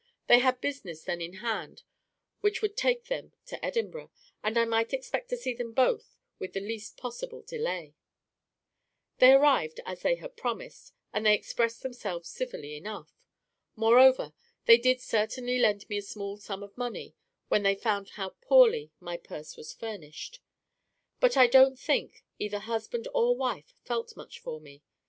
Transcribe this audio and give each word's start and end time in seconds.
They 0.25 0.39
had 0.39 0.61
business 0.61 1.03
then 1.03 1.21
in 1.21 1.33
hand 1.45 1.83
which 2.39 2.63
would 2.63 2.75
take 2.75 3.05
them 3.05 3.33
to 3.45 3.63
Edinburgh, 3.63 4.09
and 4.43 4.57
I 4.57 4.65
might 4.65 4.93
expect 4.93 5.29
to 5.29 5.37
see 5.37 5.53
them 5.53 5.73
both 5.73 6.17
with 6.39 6.53
the 6.53 6.59
least 6.59 6.97
possible 6.97 7.43
delay. 7.43 7.93
"They 9.19 9.31
arrived, 9.33 9.79
as 9.85 10.01
they 10.01 10.15
had 10.15 10.35
promised, 10.35 10.91
and 11.13 11.23
they 11.23 11.35
expressed 11.35 11.83
themselves 11.83 12.29
civilly 12.29 12.75
enough. 12.75 13.11
Moreover, 13.75 14.33
they 14.65 14.79
did 14.79 15.01
certainly 15.01 15.59
lend 15.59 15.87
me 15.87 15.97
a 15.97 16.01
small 16.01 16.35
sum 16.35 16.63
of 16.63 16.75
money 16.75 17.13
when 17.49 17.61
they 17.61 17.75
found 17.75 18.09
how 18.17 18.29
poorly 18.41 18.89
my 18.99 19.17
purse 19.17 19.55
was 19.55 19.71
furnished. 19.71 20.41
But 21.19 21.37
I 21.37 21.45
don't 21.45 21.77
think 21.77 22.23
either 22.39 22.57
husband 22.57 23.07
or 23.13 23.35
wife 23.35 23.75
felt 23.83 24.17
much 24.17 24.39
for 24.39 24.59
me. 24.59 24.81